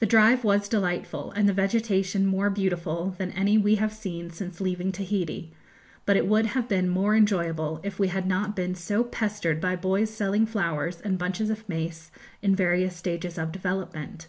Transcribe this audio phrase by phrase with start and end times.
[0.00, 4.62] The drive was delightful, and the vegetation more beautiful than any we have seen since
[4.62, 5.52] leaving Tahiti,
[6.06, 9.76] but it would have been more enjoyable if we had not been so pestered by
[9.76, 12.10] boys selling flowers and bunches of mace
[12.40, 14.26] in various stages of development.